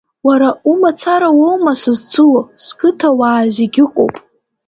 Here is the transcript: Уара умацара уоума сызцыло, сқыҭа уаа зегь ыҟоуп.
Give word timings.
Уара 0.27 0.49
умацара 0.71 1.29
уоума 1.39 1.73
сызцыло, 1.81 2.41
сқыҭа 2.65 3.09
уаа 3.19 3.43
зегь 3.55 3.79
ыҟоуп. 3.85 4.15